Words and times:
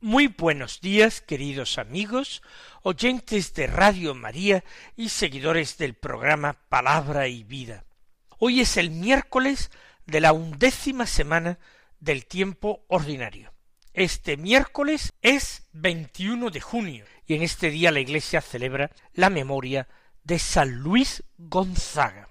Muy 0.00 0.28
buenos 0.28 0.80
días, 0.80 1.20
queridos 1.20 1.76
amigos, 1.76 2.40
oyentes 2.82 3.52
de 3.54 3.66
Radio 3.66 4.14
María 4.14 4.62
y 4.94 5.08
seguidores 5.08 5.76
del 5.76 5.94
programa 5.94 6.52
Palabra 6.68 7.26
y 7.26 7.42
Vida. 7.42 7.84
Hoy 8.38 8.60
es 8.60 8.76
el 8.76 8.92
miércoles 8.92 9.72
de 10.06 10.20
la 10.20 10.32
undécima 10.32 11.04
semana 11.04 11.58
del 11.98 12.26
tiempo 12.26 12.84
ordinario. 12.86 13.52
Este 13.92 14.36
miércoles 14.36 15.14
es 15.20 15.64
21 15.72 16.50
de 16.50 16.60
junio 16.60 17.04
y 17.26 17.34
en 17.34 17.42
este 17.42 17.68
día 17.68 17.90
la 17.90 17.98
Iglesia 17.98 18.40
celebra 18.40 18.92
la 19.14 19.30
memoria 19.30 19.88
de 20.22 20.38
San 20.38 20.76
Luis 20.76 21.24
Gonzaga, 21.38 22.28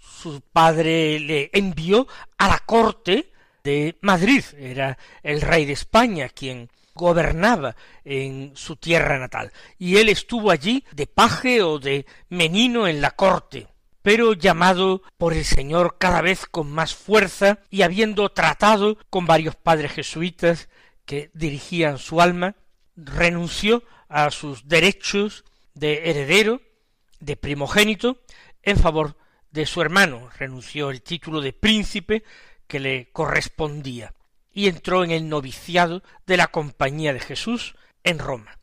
Su 0.01 0.43
padre 0.43 1.19
le 1.19 1.51
envió 1.53 2.07
a 2.39 2.47
la 2.47 2.61
corte 2.61 3.33
de 3.65 3.97
Madrid, 4.03 4.45
era 4.57 4.97
el 5.25 5.41
rey 5.41 5.65
de 5.65 5.73
España 5.73 6.29
quien 6.29 6.71
gobernaba 6.95 7.75
en 8.05 8.53
su 8.55 8.77
tierra 8.77 9.19
natal, 9.19 9.53
y 9.81 9.97
él 9.97 10.09
estuvo 10.09 10.53
allí 10.53 10.85
de 10.93 11.09
paje 11.09 11.63
o 11.63 11.81
de 11.81 12.07
menino 12.29 12.87
en 12.87 13.01
la 13.01 13.11
corte, 13.11 13.67
pero 14.07 14.35
llamado 14.35 15.03
por 15.19 15.33
el 15.33 15.45
Señor 15.45 15.97
cada 15.99 16.21
vez 16.21 16.47
con 16.47 16.71
más 16.71 16.95
fuerza 16.95 17.59
y 17.71 17.83
habiendo 17.83 18.29
tratado 18.29 18.99
con 19.11 19.27
varios 19.27 19.57
padres 19.57 19.91
jesuitas 19.91 20.69
que 21.05 21.33
dirigían 21.35 21.99
su 21.99 22.21
alma, 22.21 22.55
renunció 22.95 23.83
a 24.09 24.31
sus 24.31 24.69
derechos 24.69 25.45
de 25.75 26.09
heredero, 26.09 26.63
de 27.19 27.35
primogénito, 27.35 28.23
en 28.63 28.77
favor 28.77 29.17
de 29.51 29.67
su 29.67 29.83
hermano, 29.83 30.31
renunció 30.39 30.91
el 30.91 31.03
título 31.03 31.41
de 31.41 31.53
príncipe 31.53 32.23
que 32.69 32.79
le 32.79 33.11
correspondía, 33.11 34.15
y 34.53 34.69
entró 34.69 35.03
en 35.03 35.11
el 35.11 35.29
noviciado 35.29 36.05
de 36.29 36.37
la 36.37 36.47
Compañía 36.47 37.13
de 37.13 37.19
Jesús 37.19 37.75
en 38.05 38.21
Roma. 38.21 38.57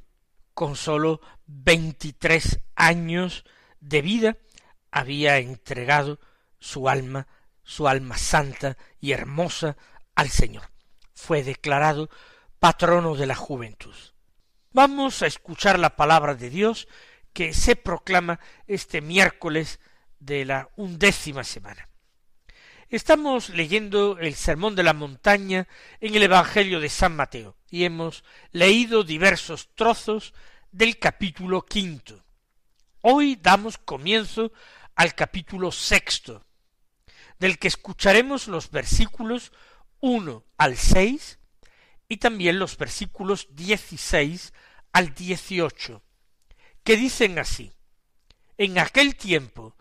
con 0.57 0.75
sólo 0.75 1.22
veintitrés 1.45 2.62
años 2.75 3.45
de 3.79 4.01
vida, 4.01 4.38
había 4.90 5.38
entregado 5.38 6.19
su 6.57 6.90
alma, 6.90 7.28
su 7.62 7.88
alma 7.88 8.18
santa 8.18 8.75
y 9.00 9.12
hermosa 9.12 9.78
al 10.16 10.29
Señor. 10.29 10.72
Fue 11.13 11.44
declarado 11.44 12.09
patrono 12.57 13.13
de 13.13 13.28
la 13.28 13.35
juventud. 13.35 13.94
Vamos 14.72 15.22
a 15.22 15.28
escuchar 15.28 15.78
la 15.78 15.95
palabra 15.95 16.34
de 16.34 16.50
Dios 16.50 16.88
que 17.34 17.53
se 17.53 17.75
proclama 17.75 18.39
este 18.66 19.00
miércoles 19.00 19.79
de 20.18 20.44
la 20.44 20.72
undécima 20.75 21.44
semana. 21.44 21.88
Estamos 22.90 23.50
leyendo 23.50 24.18
el 24.18 24.34
Sermón 24.36 24.74
de 24.78 24.84
la 24.84 24.94
Montaña 24.94 25.68
en 26.00 26.16
el 26.16 26.24
Evangelio 26.24 26.80
de 26.80 26.88
San 26.88 27.18
Mateo 27.18 27.58
y 27.70 27.84
hemos 27.84 28.24
leído 28.53 29.03
diversos 29.03 29.75
trozos 29.75 30.34
del 30.72 30.98
capítulo 30.98 31.66
quinto. 31.66 32.24
Hoy 33.02 33.36
damos 33.36 33.78
comienzo 33.78 34.53
al 34.96 35.16
capítulo 35.16 35.74
sexto, 35.74 36.46
del 37.40 37.59
que 37.59 37.68
escucharemos 37.68 38.48
los 38.48 38.72
versículos 38.72 39.52
uno 40.00 40.46
al 40.56 40.78
seis 40.78 41.40
y 42.08 42.18
también 42.18 42.58
los 42.58 42.78
versículos 42.78 43.50
dieciséis 43.52 44.54
al 44.94 45.14
dieciocho, 45.14 46.04
que 46.86 46.96
dicen 46.96 47.38
así 47.38 47.74
En 48.58 48.80
aquel 48.80 49.18
tiempo 49.18 49.75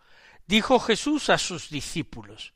dijo 0.48 0.80
Jesús 0.80 1.30
a 1.30 1.38
sus 1.38 1.70
discípulos 1.70 2.55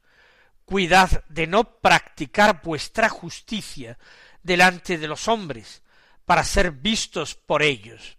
Cuidad 0.70 1.24
de 1.28 1.48
no 1.48 1.80
practicar 1.80 2.62
vuestra 2.62 3.08
justicia 3.08 3.98
delante 4.44 4.98
de 4.98 5.08
los 5.08 5.26
hombres, 5.26 5.82
para 6.24 6.44
ser 6.44 6.70
vistos 6.70 7.34
por 7.34 7.64
ellos. 7.64 8.18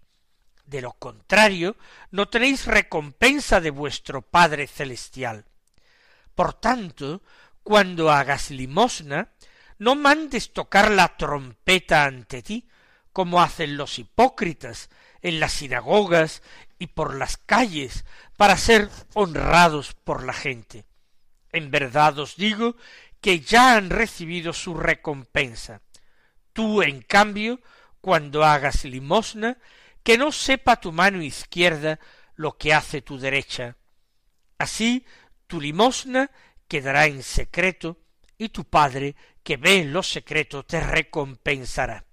De 0.65 0.81
lo 0.81 0.91
contrario, 0.91 1.77
no 2.09 2.27
tenéis 2.27 2.65
recompensa 2.65 3.61
de 3.61 3.69
vuestro 3.69 4.21
Padre 4.21 4.67
Celestial. 4.67 5.45
Por 6.35 6.53
tanto, 6.53 7.23
cuando 7.63 8.11
hagas 8.11 8.51
limosna, 8.51 9.31
no 9.79 9.95
mandes 9.95 10.51
tocar 10.51 10.91
la 10.91 11.15
trompeta 11.15 12.03
ante 12.03 12.41
ti, 12.41 12.67
como 13.13 13.41
hacen 13.41 13.77
los 13.77 13.97
hipócritas 13.97 14.89
en 15.21 15.39
las 15.39 15.53
sinagogas 15.53 16.43
y 16.79 16.87
por 16.87 17.15
las 17.15 17.37
calles, 17.37 18.03
para 18.35 18.57
ser 18.57 18.89
honrados 19.13 19.93
por 19.93 20.25
la 20.25 20.33
gente. 20.33 20.83
En 21.51 21.71
verdad 21.71 22.17
os 22.19 22.35
digo 22.35 22.75
que 23.19 23.39
ya 23.39 23.75
han 23.75 23.89
recibido 23.89 24.53
su 24.53 24.73
recompensa. 24.73 25.81
Tú, 26.53 26.81
en 26.81 27.01
cambio, 27.01 27.59
cuando 28.01 28.43
hagas 28.43 28.83
limosna, 28.83 29.57
que 30.03 30.17
no 30.17 30.31
sepa 30.31 30.79
tu 30.79 30.91
mano 30.91 31.21
izquierda 31.21 31.99
lo 32.35 32.57
que 32.57 32.73
hace 32.73 33.01
tu 33.01 33.19
derecha. 33.19 33.77
Así 34.57 35.05
tu 35.47 35.61
limosna 35.61 36.31
quedará 36.67 37.05
en 37.05 37.23
secreto, 37.23 37.99
y 38.37 38.49
tu 38.49 38.65
Padre, 38.65 39.15
que 39.43 39.57
ve 39.57 39.81
en 39.81 39.93
lo 39.93 40.01
secreto, 40.01 40.63
te 40.63 40.79
recompensará. 40.79 42.05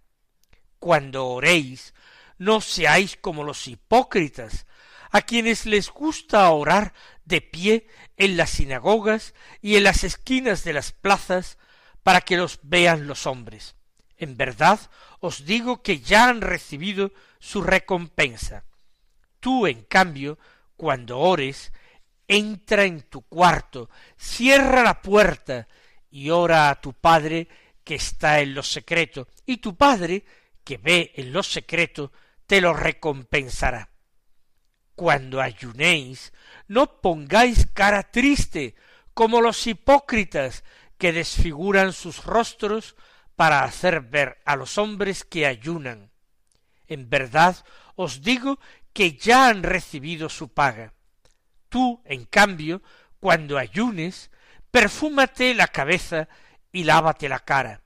Cuando 0.79 1.26
oréis, 1.26 1.94
no 2.38 2.61
seáis 2.61 3.17
como 3.17 3.44
los 3.44 3.67
hipócritas, 3.67 4.67
a 5.10 5.22
quienes 5.22 5.66
les 5.66 5.90
gusta 5.90 6.50
orar 6.50 6.93
de 7.25 7.40
pie 7.40 7.87
en 8.16 8.37
las 8.37 8.50
sinagogas 8.50 9.34
y 9.60 9.76
en 9.76 9.84
las 9.84 10.05
esquinas 10.05 10.64
de 10.64 10.72
las 10.72 10.93
plazas 10.93 11.58
para 12.02 12.20
que 12.20 12.37
los 12.37 12.60
vean 12.62 13.06
los 13.06 13.26
hombres. 13.26 13.76
En 14.16 14.37
verdad 14.37 14.81
os 15.20 15.44
digo 15.44 15.82
que 15.82 16.00
ya 16.00 16.28
han 16.28 16.40
recibido 16.40 17.12
su 17.38 17.62
recompensa. 17.62 18.64
Tú, 19.40 19.66
en 19.66 19.84
cambio, 19.84 20.38
cuando 20.76 21.19
ores, 21.19 21.72
entra 22.26 22.84
en 22.84 23.02
tu 23.02 23.22
cuarto, 23.22 23.88
cierra 24.16 24.82
la 24.82 25.00
puerta 25.00 25.69
y 26.10 26.31
ora 26.31 26.70
a 26.70 26.81
tu 26.81 26.93
Padre 26.93 27.49
que 27.84 27.94
está 27.94 28.40
en 28.40 28.55
lo 28.55 28.62
secreto, 28.62 29.28
y 29.46 29.58
tu 29.58 29.76
Padre, 29.76 30.25
que 30.62 30.76
ve 30.76 31.12
en 31.16 31.32
lo 31.32 31.43
secreto, 31.43 32.12
te 32.46 32.60
lo 32.60 32.75
recompensará. 32.75 33.88
Cuando 34.99 35.41
ayunéis, 35.41 36.33
no 36.67 37.00
pongáis 37.00 37.69
cara 37.73 38.03
triste, 38.11 38.75
como 39.15 39.41
los 39.41 39.65
hipócritas 39.69 40.65
que 40.99 41.12
desfiguran 41.12 41.93
sus 41.93 42.25
rostros 42.25 42.97
para 43.37 43.62
hacer 43.62 44.00
ver 44.00 44.39
a 44.45 44.56
los 44.56 44.77
hombres 44.77 45.23
que 45.23 45.47
ayunan. 45.47 46.11
En 46.89 47.09
verdad 47.09 47.65
os 47.95 48.23
digo 48.23 48.59
que 48.93 49.12
ya 49.12 49.47
han 49.47 49.62
recibido 49.62 50.29
su 50.29 50.49
paga. 50.49 50.93
Tú, 51.69 52.03
en 52.05 52.25
cambio, 52.25 52.83
cuando 53.21 53.56
ayunes, 53.56 54.33
perfúmate 54.73 55.55
la 55.55 55.69
cabeza 55.69 56.29
y 56.73 56.83
lávate 56.83 57.29
la 57.29 57.39
cara, 57.39 57.83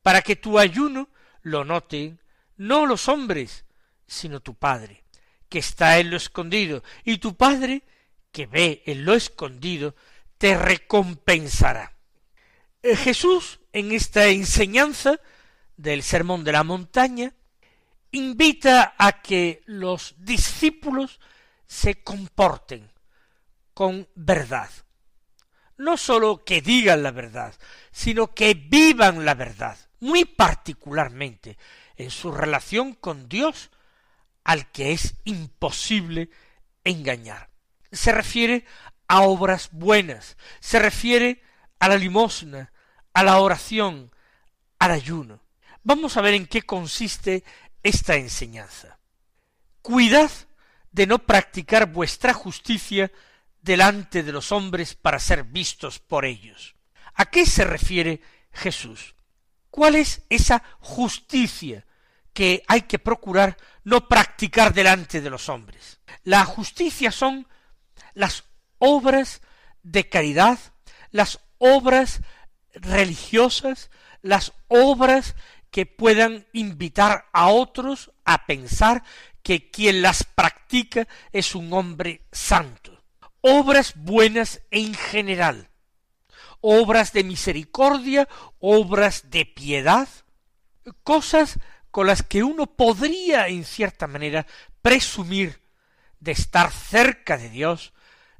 para 0.00 0.22
que 0.22 0.34
tu 0.34 0.58
ayuno 0.58 1.10
lo 1.42 1.66
noten 1.66 2.22
no 2.56 2.86
los 2.86 3.06
hombres, 3.10 3.66
sino 4.06 4.40
tu 4.40 4.54
Padre, 4.54 5.04
que 5.48 5.58
está 5.58 5.98
en 5.98 6.10
lo 6.10 6.16
escondido, 6.16 6.82
y 7.04 7.18
tu 7.18 7.36
Padre, 7.36 7.82
que 8.32 8.46
ve 8.46 8.82
en 8.86 9.04
lo 9.04 9.14
escondido, 9.14 9.94
te 10.36 10.56
recompensará. 10.56 11.92
Eh, 12.82 12.96
Jesús, 12.96 13.60
en 13.72 13.92
esta 13.92 14.28
enseñanza 14.28 15.20
del 15.76 16.02
Sermón 16.02 16.44
de 16.44 16.52
la 16.52 16.64
Montaña, 16.64 17.34
invita 18.12 18.94
a 18.96 19.20
que 19.20 19.62
los 19.66 20.14
discípulos 20.18 21.20
se 21.66 22.02
comporten 22.02 22.90
con 23.74 24.08
verdad. 24.14 24.70
No 25.76 25.96
sólo 25.96 26.44
que 26.44 26.60
digan 26.60 27.02
la 27.02 27.10
verdad, 27.10 27.54
sino 27.92 28.34
que 28.34 28.54
vivan 28.54 29.24
la 29.24 29.34
verdad, 29.34 29.78
muy 30.00 30.24
particularmente 30.24 31.56
en 31.96 32.10
su 32.10 32.32
relación 32.32 32.94
con 32.94 33.28
Dios, 33.28 33.70
al 34.48 34.70
que 34.70 34.92
es 34.92 35.14
imposible 35.24 36.30
engañar. 36.82 37.50
Se 37.92 38.12
refiere 38.12 38.64
a 39.06 39.20
obras 39.20 39.68
buenas, 39.72 40.38
se 40.58 40.78
refiere 40.78 41.42
a 41.78 41.86
la 41.86 41.96
limosna, 41.96 42.72
a 43.12 43.22
la 43.24 43.40
oración, 43.40 44.10
al 44.78 44.92
ayuno. 44.92 45.42
Vamos 45.82 46.16
a 46.16 46.22
ver 46.22 46.32
en 46.32 46.46
qué 46.46 46.62
consiste 46.62 47.44
esta 47.82 48.16
enseñanza. 48.16 48.98
Cuidad 49.82 50.30
de 50.92 51.06
no 51.06 51.18
practicar 51.18 51.92
vuestra 51.92 52.32
justicia 52.32 53.12
delante 53.60 54.22
de 54.22 54.32
los 54.32 54.50
hombres 54.50 54.94
para 54.94 55.18
ser 55.18 55.44
vistos 55.44 55.98
por 55.98 56.24
ellos. 56.24 56.74
¿A 57.12 57.26
qué 57.26 57.44
se 57.44 57.64
refiere 57.64 58.22
Jesús? 58.50 59.14
¿Cuál 59.70 59.96
es 59.96 60.22
esa 60.30 60.62
justicia 60.80 61.84
que 62.32 62.62
hay 62.66 62.82
que 62.82 62.98
procurar 62.98 63.58
no 63.88 64.06
practicar 64.06 64.74
delante 64.74 65.22
de 65.22 65.30
los 65.30 65.48
hombres? 65.48 65.98
La 66.22 66.44
justicia 66.44 67.10
son 67.10 67.48
las 68.12 68.44
obras 68.78 69.40
de 69.82 70.08
caridad, 70.10 70.58
las 71.10 71.40
obras 71.56 72.20
religiosas, 72.74 73.90
las 74.20 74.52
obras 74.68 75.36
que 75.70 75.86
puedan 75.86 76.46
invitar 76.52 77.28
a 77.32 77.48
otros 77.48 78.12
a 78.26 78.44
pensar 78.44 79.04
que 79.42 79.70
quien 79.70 80.02
las 80.02 80.22
practica 80.22 81.08
es 81.32 81.54
un 81.54 81.72
hombre 81.72 82.26
santo. 82.30 83.02
Obras 83.40 83.94
buenas 83.96 84.60
en 84.70 84.92
general, 84.92 85.70
obras 86.60 87.14
de 87.14 87.24
misericordia, 87.24 88.28
obras 88.58 89.30
de 89.30 89.46
piedad, 89.46 90.08
cosas 91.04 91.58
con 91.90 92.06
las 92.06 92.22
que 92.22 92.42
uno 92.42 92.66
podría 92.66 93.48
en 93.48 93.64
cierta 93.64 94.06
manera 94.06 94.46
presumir 94.82 95.60
de 96.20 96.32
estar 96.32 96.70
cerca 96.70 97.36
de 97.36 97.48
Dios, 97.50 97.92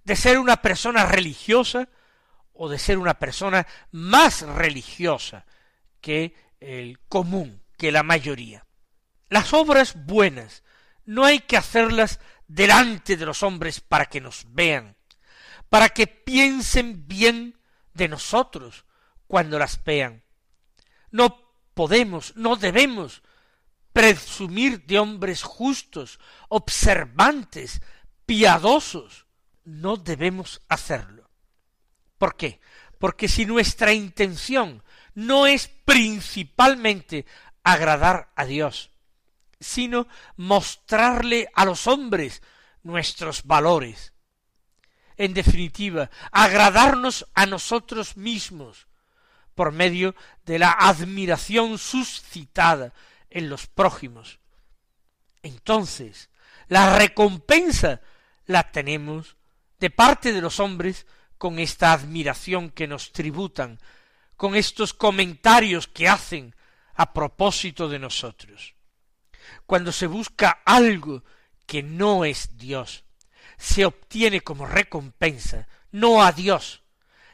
de 0.05 0.17
ser 0.17 0.39
una 0.39 0.63
persona 0.63 1.07
religiosa 1.07 1.89
o 2.53 2.69
de 2.69 2.79
ser 2.79 2.99
una 2.99 3.15
persona 3.19 3.67
más 3.93 4.43
religiosa 4.43 5.47
que 6.01 6.35
el 6.61 6.99
común, 7.09 7.63
que 7.77 7.93
la 7.93 8.03
mayoría. 8.03 8.67
Las 9.29 9.53
obras 9.53 9.95
buenas 10.07 10.63
no 11.05 11.25
hay 11.25 11.41
que 11.41 11.57
hacerlas 11.57 12.21
delante 12.47 13.17
de 13.17 13.27
los 13.27 13.43
hombres 13.43 13.81
para 13.81 14.07
que 14.07 14.21
nos 14.21 14.45
vean, 14.49 14.97
para 15.69 15.91
que 15.91 16.07
piensen 16.07 17.07
bien 17.07 17.59
de 17.95 18.09
nosotros 18.09 18.85
cuando 19.27 19.59
las 19.59 19.83
vean. 19.85 20.23
No 21.11 21.53
podemos, 21.75 22.35
no 22.37 22.57
debemos 22.57 23.23
presumir 23.99 24.87
de 24.87 24.97
hombres 24.97 25.43
justos, 25.43 26.21
observantes, 26.49 27.83
piadosos. 28.27 29.27
No 29.65 29.97
debemos 29.97 30.63
hacerlo. 30.69 31.29
¿Por 32.17 32.37
qué? 32.37 32.61
Porque 33.01 33.27
si 33.27 33.45
nuestra 33.45 33.93
intención 33.93 34.85
no 35.17 35.49
es 35.49 35.67
principalmente 35.85 37.27
agradar 37.65 38.31
a 38.37 38.45
Dios, 38.45 38.93
sino 39.59 40.07
mostrarle 40.37 41.49
a 41.57 41.65
los 41.65 41.89
hombres 41.89 42.41
nuestros 42.85 43.43
valores. 43.43 44.13
En 45.17 45.35
definitiva, 45.35 46.09
agradarnos 46.31 47.27
a 47.35 47.47
nosotros 47.47 48.17
mismos 48.17 48.87
por 49.57 49.73
medio 49.73 50.15
de 50.45 50.61
la 50.61 50.71
admiración 50.71 51.79
suscitada 51.79 52.95
en 53.31 53.49
los 53.49 53.67
prójimos. 53.67 54.41
Entonces, 55.43 56.31
la 56.69 56.99
recompensa 56.99 58.01
la 58.47 58.71
tenemos 58.71 59.37
de 59.79 59.91
parte 59.91 60.33
de 60.33 60.41
los 60.41 60.61
hombres 60.61 61.07
con 61.37 61.59
esta 61.59 61.93
admiración 61.93 62.71
que 62.71 62.87
nos 62.87 63.13
tributan 63.13 63.79
con 64.37 64.55
estos 64.55 64.95
comentarios 64.95 65.89
que 65.89 66.09
hacen 66.09 66.55
a 66.95 67.13
propósito 67.13 67.89
de 67.89 67.99
nosotros. 67.99 68.75
Cuando 69.67 69.93
se 69.93 70.07
busca 70.07 70.63
algo 70.65 71.25
que 71.67 71.83
no 71.83 72.25
es 72.25 72.57
Dios, 72.57 73.05
se 73.57 73.85
obtiene 73.85 74.41
como 74.41 74.65
recompensa 74.65 75.67
no 75.91 76.23
a 76.23 76.33
Dios, 76.33 76.83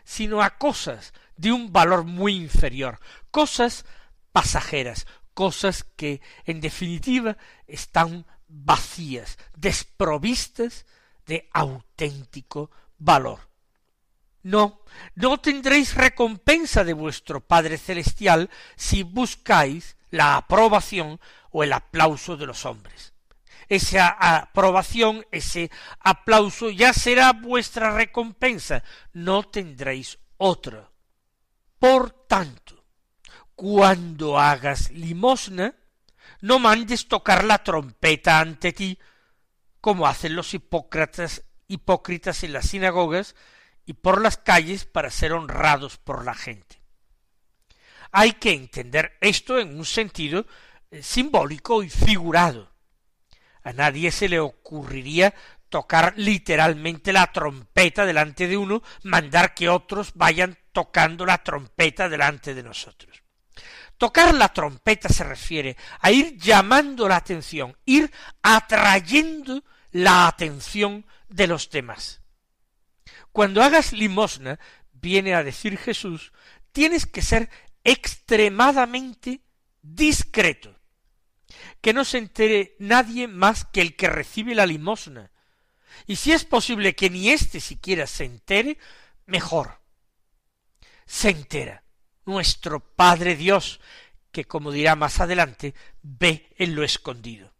sino 0.04 0.42
a 0.42 0.56
cosas 0.56 1.12
de 1.36 1.52
un 1.52 1.72
valor 1.72 2.04
muy 2.04 2.36
inferior, 2.36 3.00
cosas 3.30 3.84
pasajeras, 4.32 5.06
cosas 5.34 5.84
que 5.84 6.20
en 6.44 6.60
definitiva 6.60 7.36
están 7.66 8.24
vacías, 8.48 9.38
desprovistas 9.56 10.86
de 11.26 11.48
auténtico 11.52 12.70
valor. 12.98 13.40
No, 14.42 14.80
no 15.14 15.38
tendréis 15.38 15.94
recompensa 15.94 16.84
de 16.84 16.92
vuestro 16.92 17.40
Padre 17.40 17.78
Celestial 17.78 18.50
si 18.76 19.02
buscáis 19.02 19.96
la 20.10 20.36
aprobación 20.36 21.18
o 21.50 21.64
el 21.64 21.72
aplauso 21.72 22.36
de 22.36 22.46
los 22.46 22.66
hombres. 22.66 23.14
Esa 23.68 24.08
aprobación, 24.08 25.26
ese 25.30 25.70
aplauso 25.98 26.68
ya 26.68 26.92
será 26.92 27.32
vuestra 27.32 27.96
recompensa, 27.96 28.84
no 29.14 29.44
tendréis 29.44 30.18
otra. 30.36 30.90
Por 31.78 32.10
tanto, 32.26 32.83
cuando 33.54 34.38
hagas 34.38 34.90
limosna, 34.90 35.74
no 36.40 36.58
mandes 36.58 37.08
tocar 37.08 37.44
la 37.44 37.62
trompeta 37.62 38.40
ante 38.40 38.72
ti, 38.72 38.98
como 39.80 40.06
hacen 40.06 40.34
los 40.36 40.54
hipócritas, 40.54 41.42
hipócritas 41.68 42.42
en 42.44 42.52
las 42.52 42.66
sinagogas, 42.66 43.34
y 43.86 43.94
por 43.94 44.20
las 44.20 44.36
calles 44.36 44.84
para 44.84 45.10
ser 45.10 45.32
honrados 45.32 45.98
por 45.98 46.24
la 46.24 46.34
gente. 46.34 46.80
Hay 48.12 48.32
que 48.32 48.52
entender 48.52 49.16
esto 49.20 49.58
en 49.58 49.76
un 49.76 49.84
sentido 49.84 50.46
eh, 50.90 51.02
simbólico 51.02 51.82
y 51.82 51.90
figurado. 51.90 52.70
A 53.62 53.72
nadie 53.72 54.10
se 54.10 54.28
le 54.28 54.40
ocurriría 54.40 55.34
tocar 55.68 56.14
literalmente 56.16 57.12
la 57.12 57.32
trompeta 57.32 58.06
delante 58.06 58.46
de 58.46 58.56
uno, 58.56 58.82
mandar 59.02 59.54
que 59.54 59.68
otros 59.68 60.12
vayan 60.14 60.56
tocando 60.72 61.26
la 61.26 61.42
trompeta 61.42 62.08
delante 62.08 62.54
de 62.54 62.62
nosotros. 62.62 63.23
Tocar 63.98 64.34
la 64.34 64.52
trompeta 64.52 65.08
se 65.08 65.24
refiere 65.24 65.76
a 66.00 66.10
ir 66.10 66.36
llamando 66.36 67.08
la 67.08 67.16
atención, 67.16 67.76
ir 67.84 68.10
atrayendo 68.42 69.64
la 69.92 70.26
atención 70.26 71.06
de 71.28 71.46
los 71.46 71.70
demás. 71.70 72.20
Cuando 73.30 73.62
hagas 73.62 73.92
limosna, 73.92 74.58
viene 74.92 75.34
a 75.34 75.44
decir 75.44 75.78
Jesús, 75.78 76.32
tienes 76.72 77.06
que 77.06 77.22
ser 77.22 77.50
extremadamente 77.84 79.42
discreto, 79.80 80.74
que 81.80 81.92
no 81.92 82.04
se 82.04 82.18
entere 82.18 82.74
nadie 82.78 83.28
más 83.28 83.64
que 83.64 83.80
el 83.80 83.94
que 83.94 84.08
recibe 84.08 84.54
la 84.54 84.66
limosna, 84.66 85.30
y 86.06 86.16
si 86.16 86.32
es 86.32 86.44
posible 86.44 86.96
que 86.96 87.10
ni 87.10 87.30
éste 87.30 87.60
siquiera 87.60 88.06
se 88.06 88.24
entere, 88.24 88.78
mejor. 89.26 89.80
Se 91.06 91.30
entera 91.30 91.83
nuestro 92.26 92.80
Padre 92.80 93.36
Dios, 93.36 93.80
que 94.32 94.44
como 94.44 94.70
dirá 94.70 94.96
más 94.96 95.20
adelante, 95.20 95.74
ve 96.02 96.52
en 96.56 96.74
lo 96.74 96.84
escondido. 96.84 97.52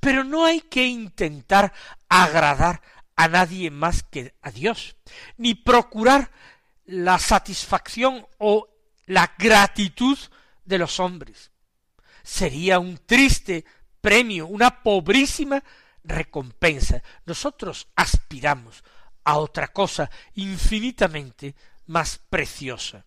Pero 0.00 0.24
no 0.24 0.44
hay 0.44 0.60
que 0.60 0.86
intentar 0.86 1.72
agradar 2.08 2.80
a 3.16 3.28
nadie 3.28 3.70
más 3.70 4.04
que 4.04 4.34
a 4.42 4.50
Dios, 4.50 4.96
ni 5.36 5.54
procurar 5.54 6.30
la 6.84 7.18
satisfacción 7.18 8.26
o 8.38 8.68
la 9.06 9.34
gratitud 9.38 10.16
de 10.64 10.78
los 10.78 11.00
hombres. 11.00 11.50
Sería 12.22 12.78
un 12.78 12.98
triste 12.98 13.64
premio, 14.00 14.46
una 14.46 14.82
pobrísima 14.82 15.62
recompensa. 16.04 17.02
Nosotros 17.26 17.88
aspiramos 17.96 18.84
a 19.24 19.38
otra 19.38 19.68
cosa 19.68 20.10
infinitamente 20.34 21.54
más 21.86 22.18
preciosa. 22.30 23.04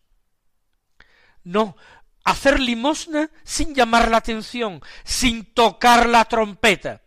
No, 1.44 1.76
hacer 2.24 2.60
limosna 2.60 3.30
sin 3.44 3.74
llamar 3.74 4.10
la 4.10 4.18
atención, 4.18 4.82
sin 5.04 5.46
tocar 5.54 6.08
la 6.08 6.26
trompeta. 6.26 7.02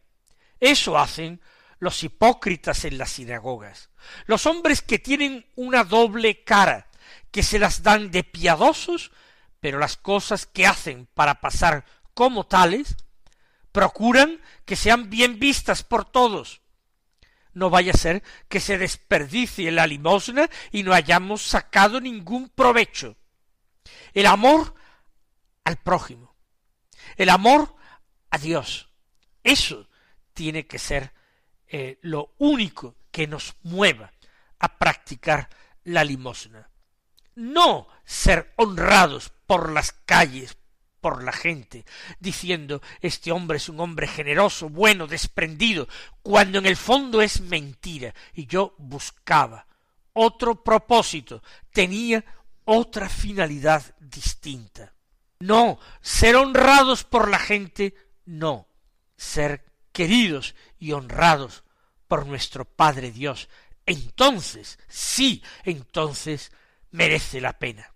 Eso 0.61 0.99
hacen 0.99 1.41
los 1.79 2.03
hipócritas 2.03 2.85
en 2.85 2.99
las 2.99 3.11
sinagogas, 3.11 3.91
los 4.27 4.47
hombres 4.47 4.81
que 4.81 4.99
tienen 4.99 5.47
una 5.57 5.85
doble 5.85 6.43
cara, 6.45 6.89
que 7.31 7.43
se 7.43 7.59
las 7.59 7.83
dan 7.83 8.11
de 8.11 8.25
piadosos, 8.25 9.13
pero 9.61 9.79
las 9.79 9.97
cosas 9.97 10.47
que 10.47 10.67
hacen 10.67 11.07
para 11.15 11.41
pasar 11.41 11.85
como 12.15 12.47
tales, 12.47 12.97
procuran 13.73 14.41
que 14.65 14.77
sean 14.77 15.11
bien 15.11 15.39
vistas 15.39 15.83
por 15.83 16.05
todos. 16.05 16.63
No 17.53 17.71
vaya 17.71 17.93
a 17.93 17.97
ser 17.97 18.23
que 18.49 18.61
se 18.61 18.79
desperdicie 18.79 19.71
la 19.71 19.87
limosna 19.87 20.49
y 20.71 20.83
no 20.83 20.93
hayamos 20.93 21.43
sacado 21.43 22.01
ningún 22.01 22.49
provecho. 22.49 23.17
El 24.13 24.27
amor 24.27 24.75
al 25.65 25.77
prójimo, 25.77 26.35
el 27.17 27.29
amor 27.31 27.75
a 28.31 28.39
Dios, 28.39 28.91
eso 29.43 29.89
tiene 30.33 30.67
que 30.67 30.79
ser 30.79 31.13
eh, 31.67 31.99
lo 32.03 32.35
único 32.39 32.97
que 33.11 33.27
nos 33.27 33.55
mueva 33.63 34.13
a 34.59 34.79
practicar 34.79 35.49
la 35.85 36.05
limosna. 36.05 36.71
No 37.37 37.89
ser 38.05 38.53
honrados 38.57 39.33
por 39.47 39.73
las 39.73 39.93
calles, 39.93 40.57
por 41.01 41.23
la 41.23 41.33
gente, 41.33 41.85
diciendo 42.19 42.81
este 43.01 43.31
hombre 43.31 43.59
es 43.59 43.69
un 43.69 43.79
hombre 43.81 44.07
generoso, 44.07 44.71
bueno, 44.71 45.07
desprendido, 45.07 45.87
cuando 46.23 46.59
en 46.59 46.67
el 46.67 46.77
fondo 46.77 47.21
es 47.21 47.41
mentira. 47.43 48.15
Y 48.33 48.47
yo 48.47 48.75
buscaba 48.79 49.67
otro 50.15 50.63
propósito, 50.63 51.43
tenía 51.73 52.25
otra 52.65 53.09
finalidad 53.09 53.95
distinta. 54.01 54.95
No, 55.41 55.79
ser 56.01 56.37
honrados 56.37 57.05
por 57.05 57.29
la 57.29 57.39
gente, 57.39 57.95
no, 58.25 58.69
ser 59.17 59.65
queridos 59.93 60.55
y 60.79 60.93
honrados 60.93 61.65
por 62.09 62.27
nuestro 62.27 62.65
Padre 62.65 63.11
Dios. 63.11 63.49
Entonces, 63.87 64.79
sí, 64.89 65.43
entonces 65.65 66.53
merece 66.91 67.41
la 67.41 67.59
pena. 67.59 67.93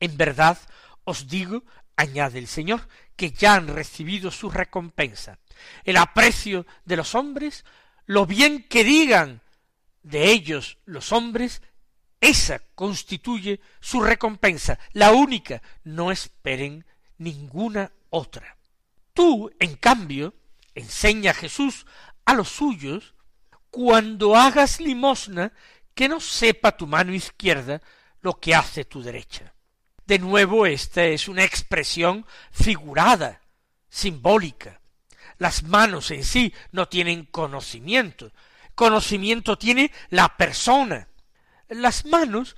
En 0.00 0.16
verdad 0.16 0.58
os 1.04 1.28
digo, 1.28 1.64
añade 1.96 2.38
el 2.38 2.48
Señor, 2.48 2.88
que 3.16 3.32
ya 3.32 3.54
han 3.54 3.68
recibido 3.68 4.30
su 4.30 4.50
recompensa. 4.50 5.38
El 5.84 5.96
aprecio 5.96 6.66
de 6.84 6.96
los 6.96 7.14
hombres, 7.14 7.64
lo 8.06 8.26
bien 8.26 8.66
que 8.68 8.84
digan 8.84 9.42
de 10.02 10.30
ellos 10.30 10.78
los 10.84 11.12
hombres, 11.12 11.62
esa 12.20 12.60
constituye 12.74 13.60
su 13.80 14.00
recompensa, 14.00 14.78
la 14.92 15.12
única, 15.12 15.62
no 15.84 16.10
esperen 16.10 16.84
ninguna 17.16 17.92
otra. 18.10 18.56
Tú, 19.14 19.50
en 19.58 19.76
cambio, 19.76 20.34
enseña 20.74 21.34
Jesús 21.34 21.86
a 22.24 22.34
los 22.34 22.48
suyos, 22.48 23.14
cuando 23.70 24.36
hagas 24.36 24.80
limosna, 24.80 25.52
que 25.94 26.08
no 26.08 26.20
sepa 26.20 26.76
tu 26.76 26.86
mano 26.86 27.12
izquierda 27.12 27.82
lo 28.20 28.38
que 28.38 28.54
hace 28.54 28.84
tu 28.84 29.02
derecha. 29.02 29.54
De 30.06 30.18
nuevo, 30.18 30.64
esta 30.64 31.04
es 31.04 31.28
una 31.28 31.44
expresión 31.44 32.24
figurada, 32.50 33.42
simbólica. 33.88 34.80
Las 35.38 35.62
manos 35.64 36.10
en 36.10 36.24
sí 36.24 36.54
no 36.72 36.88
tienen 36.88 37.24
conocimiento. 37.24 38.32
Conocimiento 38.74 39.58
tiene 39.58 39.92
la 40.08 40.36
persona. 40.36 41.07
Las 41.68 42.04
manos 42.04 42.56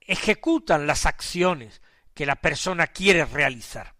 ejecutan 0.00 0.86
las 0.86 1.06
acciones 1.06 1.80
que 2.14 2.26
la 2.26 2.36
persona 2.36 2.86
quiere 2.86 3.24
realizar. 3.24 3.94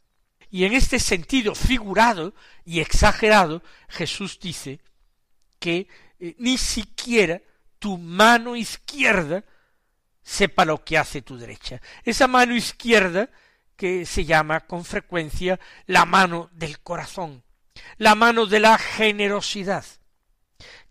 Y 0.50 0.64
en 0.64 0.74
este 0.74 0.98
sentido 0.98 1.54
figurado 1.54 2.34
y 2.64 2.80
exagerado, 2.80 3.62
Jesús 3.88 4.38
dice 4.38 4.80
que 5.58 5.88
eh, 6.20 6.36
ni 6.38 6.58
siquiera 6.58 7.40
tu 7.78 7.96
mano 7.96 8.54
izquierda 8.54 9.44
sepa 10.22 10.64
lo 10.64 10.84
que 10.84 10.98
hace 10.98 11.22
tu 11.22 11.36
derecha. 11.36 11.80
Esa 12.04 12.28
mano 12.28 12.54
izquierda 12.54 13.30
que 13.76 14.06
se 14.06 14.24
llama 14.24 14.60
con 14.60 14.84
frecuencia 14.84 15.58
la 15.86 16.04
mano 16.04 16.50
del 16.52 16.80
corazón, 16.80 17.42
la 17.96 18.14
mano 18.14 18.46
de 18.46 18.60
la 18.60 18.78
generosidad, 18.78 19.84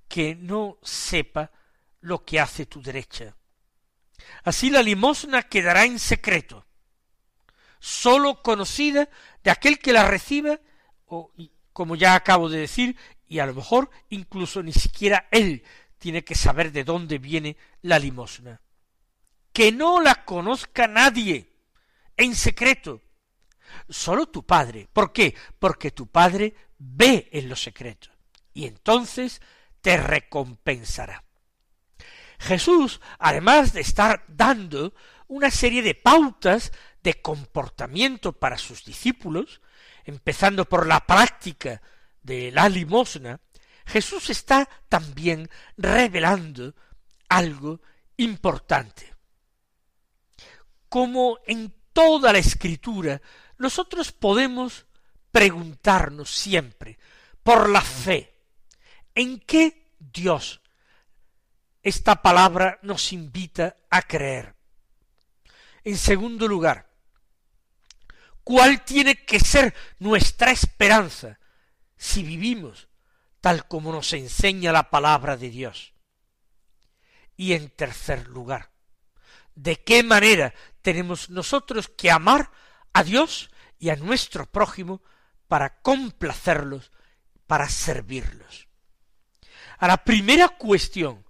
que 0.07 0.35
no 0.35 0.77
sepa 0.81 1.51
lo 2.01 2.25
que 2.25 2.39
hace 2.39 2.65
tu 2.65 2.81
derecha. 2.81 3.35
Así 4.43 4.69
la 4.69 4.83
limosna 4.83 5.43
quedará 5.43 5.85
en 5.85 5.99
secreto, 5.99 6.65
sólo 7.79 8.41
conocida 8.41 9.09
de 9.43 9.51
aquel 9.51 9.79
que 9.79 9.93
la 9.93 10.07
reciba, 10.07 10.59
o 11.05 11.31
como 11.73 11.95
ya 11.95 12.15
acabo 12.15 12.49
de 12.49 12.59
decir, 12.59 12.95
y 13.27 13.39
a 13.39 13.45
lo 13.45 13.53
mejor 13.53 13.89
incluso 14.09 14.61
ni 14.63 14.73
siquiera 14.73 15.27
él 15.31 15.63
tiene 15.97 16.23
que 16.23 16.35
saber 16.35 16.71
de 16.71 16.83
dónde 16.83 17.17
viene 17.17 17.57
la 17.81 17.99
limosna 17.99 18.61
que 19.53 19.71
no 19.71 20.01
la 20.01 20.25
conozca 20.25 20.87
nadie 20.87 21.49
en 22.17 22.35
secreto, 22.35 23.01
solo 23.89 24.27
tu 24.27 24.45
Padre. 24.45 24.87
¿Por 24.91 25.11
qué? 25.11 25.35
Porque 25.59 25.91
tu 25.91 26.07
Padre 26.07 26.55
ve 26.77 27.29
en 27.31 27.49
lo 27.49 27.55
secreto 27.55 28.09
y 28.53 28.65
entonces 28.65 29.41
te 29.81 29.97
recompensará. 29.97 31.23
Jesús, 32.41 32.99
además 33.19 33.71
de 33.71 33.81
estar 33.81 34.25
dando 34.27 34.95
una 35.27 35.51
serie 35.51 35.83
de 35.83 35.93
pautas 35.93 36.71
de 37.03 37.21
comportamiento 37.21 38.33
para 38.33 38.57
sus 38.57 38.83
discípulos, 38.83 39.61
empezando 40.05 40.65
por 40.65 40.87
la 40.87 41.05
práctica 41.05 41.81
de 42.23 42.51
la 42.51 42.67
limosna, 42.67 43.39
Jesús 43.85 44.31
está 44.31 44.67
también 44.89 45.49
revelando 45.77 46.73
algo 47.29 47.79
importante. 48.17 49.13
Como 50.89 51.39
en 51.45 51.71
toda 51.93 52.33
la 52.33 52.39
escritura, 52.39 53.21
nosotros 53.59 54.11
podemos 54.11 54.87
preguntarnos 55.31 56.31
siempre 56.31 56.97
por 57.43 57.69
la 57.69 57.81
fe, 57.81 58.33
¿en 59.13 59.39
qué 59.41 59.93
Dios 59.99 60.60
esta 61.83 62.21
palabra 62.21 62.79
nos 62.81 63.13
invita 63.13 63.77
a 63.89 64.01
creer? 64.01 64.55
En 65.83 65.97
segundo 65.97 66.47
lugar, 66.47 66.89
¿cuál 68.43 68.83
tiene 68.85 69.25
que 69.25 69.39
ser 69.39 69.73
nuestra 69.99 70.51
esperanza 70.51 71.39
si 71.97 72.23
vivimos 72.23 72.87
tal 73.39 73.67
como 73.67 73.91
nos 73.91 74.13
enseña 74.13 74.71
la 74.71 74.89
palabra 74.89 75.37
de 75.37 75.49
Dios? 75.49 75.93
Y 77.35 77.53
en 77.53 77.69
tercer 77.69 78.27
lugar, 78.27 78.69
¿de 79.55 79.81
qué 79.83 80.03
manera 80.03 80.53
tenemos 80.81 81.29
nosotros 81.29 81.89
que 81.89 82.11
amar 82.11 82.51
a 82.93 83.03
Dios 83.03 83.49
y 83.79 83.89
a 83.89 83.95
nuestro 83.95 84.45
prójimo 84.45 85.01
para 85.47 85.81
complacerlos, 85.81 86.91
para 87.47 87.67
servirlos. 87.67 88.67
A 89.77 89.87
la 89.87 90.03
primera 90.03 90.49
cuestión 90.49 91.25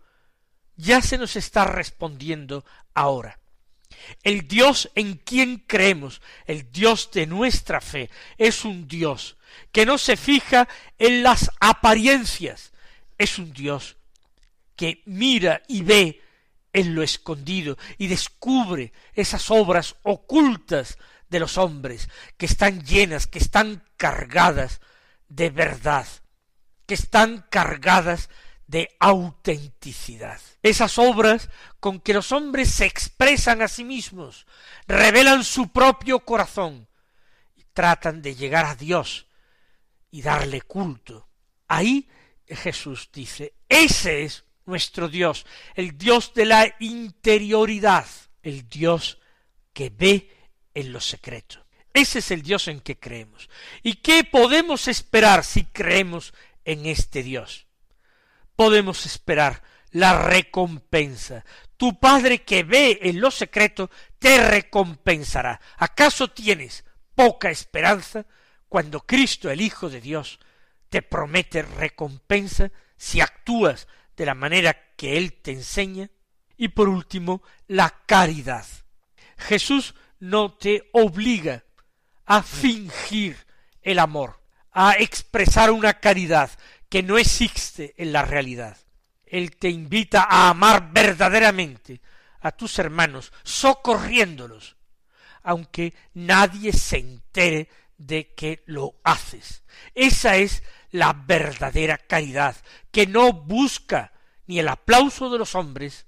ya 0.82 1.02
se 1.02 1.18
nos 1.18 1.36
está 1.36 1.66
respondiendo 1.66 2.66
ahora. 2.94 3.40
El 4.24 4.48
Dios 4.48 4.90
en 4.96 5.16
quien 5.16 5.58
creemos, 5.58 6.22
el 6.46 6.72
Dios 6.72 7.12
de 7.12 7.28
nuestra 7.28 7.82
fe, 7.82 8.10
es 8.38 8.66
un 8.66 8.88
Dios 8.88 9.38
que 9.72 9.86
no 9.86 9.98
se 9.98 10.18
fija 10.18 10.68
en 10.98 11.24
las 11.24 11.52
apariencias, 11.60 12.72
es 13.18 13.38
un 13.38 13.54
Dios 13.54 13.98
que 14.76 15.04
mira 15.06 15.62
y 15.68 15.84
ve 15.84 16.22
en 16.74 16.96
lo 16.96 17.04
escondido 17.04 17.78
y 17.98 18.08
descubre 18.08 18.92
esas 19.14 19.52
obras 19.52 19.98
ocultas 20.02 20.98
de 21.30 21.40
los 21.40 21.58
hombres 21.58 22.10
que 22.38 22.48
están 22.48 22.84
llenas, 22.84 23.28
que 23.28 23.40
están 23.40 23.84
cargadas 23.98 24.82
de 25.30 25.50
verdad, 25.50 26.08
que 26.88 26.96
están 26.96 27.46
cargadas 27.50 28.30
de 28.68 28.96
autenticidad. 29.00 30.42
Esas 30.63 30.98
obras 31.00 31.50
con 31.80 32.00
que 32.00 32.13
los 32.13 32.32
hombres 32.32 32.70
se 32.70 32.86
expresan 32.86 33.62
a 33.62 33.68
sí 33.68 33.84
mismos, 33.84 34.46
revelan 34.88 35.44
su 35.44 35.72
propio 35.72 36.20
corazón 36.20 36.88
y 37.56 37.63
tratan 37.74 38.22
de 38.22 38.36
llegar 38.36 38.65
a 38.65 38.75
Dios 38.75 39.25
y 40.12 40.22
darle 40.22 40.62
culto. 40.62 41.27
Ahí 41.68 42.08
Jesús 42.48 43.10
dice, 43.12 43.53
ese 43.68 44.24
es 44.24 44.44
nuestro 44.65 45.10
Dios, 45.10 45.46
el 45.75 45.98
Dios 45.98 46.34
de 46.34 46.46
la 46.46 46.75
interioridad, 46.80 48.06
el 48.44 48.70
Dios 48.70 49.20
que 49.74 49.89
ve 49.89 50.30
en 50.74 50.91
lo 50.91 51.00
secreto. 51.00 51.65
Ese 51.94 52.20
es 52.20 52.32
el 52.32 52.41
Dios 52.41 52.68
en 52.68 52.80
que 52.80 52.98
creemos. 52.98 53.50
¿Y 53.84 53.96
qué 53.96 54.24
podemos 54.24 54.88
esperar 54.88 55.44
si 55.44 55.65
creemos 55.65 56.34
en 56.63 56.86
este 56.86 57.24
Dios? 57.24 57.68
Podemos 58.56 59.06
esperar 59.06 59.63
la 59.92 60.22
recompensa. 60.22 61.46
Tu 61.78 62.00
Padre 62.00 62.44
que 62.44 62.64
ve 62.64 63.00
en 63.02 63.22
lo 63.22 63.32
secreto 63.32 63.90
te 64.20 64.50
recompensará. 64.50 65.60
¿Acaso 65.78 66.30
tienes 66.30 66.84
poca 67.16 67.50
esperanza 67.50 68.26
cuando 68.68 69.02
Cristo, 69.02 69.50
el 69.50 69.62
Hijo 69.62 69.90
de 69.90 70.02
Dios, 70.02 70.40
te 70.90 71.02
promete 71.02 71.62
recompensa 71.62 72.72
si 72.98 73.22
actúas 73.22 73.88
de 74.16 74.26
la 74.26 74.36
manera 74.36 74.96
que 74.96 75.18
Él 75.18 75.34
te 75.42 75.52
enseña. 75.52 76.10
Y 76.58 76.68
por 76.68 76.90
último, 76.90 77.42
la 77.68 77.90
caridad. 78.06 78.66
Jesús 79.38 79.96
no 80.20 80.54
te 80.54 80.90
obliga 80.94 81.64
a 82.26 82.44
fingir 82.44 83.38
el 83.82 83.98
amor, 83.98 84.42
a 84.72 84.94
expresar 84.94 85.72
una 85.72 85.96
caridad 85.96 86.52
que 86.88 87.02
no 87.02 87.18
existe 87.18 87.96
en 87.98 88.14
la 88.14 88.24
realidad. 88.24 88.78
Él 89.32 89.56
te 89.56 89.70
invita 89.70 90.28
a 90.30 90.50
amar 90.50 90.92
verdaderamente 90.92 92.02
a 92.42 92.52
tus 92.52 92.78
hermanos, 92.80 93.32
socorriéndolos, 93.44 94.76
aunque 95.42 95.94
nadie 96.14 96.74
se 96.74 96.98
entere 96.98 97.70
de 97.98 98.34
que 98.34 98.62
lo 98.66 99.00
haces. 99.06 99.64
Esa 99.96 100.36
es 100.36 100.64
la 100.90 101.14
verdadera 101.14 101.98
caridad, 101.98 102.58
que 102.92 103.08
no 103.08 103.32
busca 103.32 104.12
ni 104.48 104.60
el 104.60 104.68
aplauso 104.68 105.30
de 105.30 105.38
los 105.38 105.56
hombres, 105.56 106.08